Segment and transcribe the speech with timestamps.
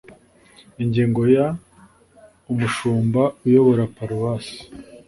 [0.83, 1.45] ingingo ya
[2.51, 4.57] umushumba uyobora paruwase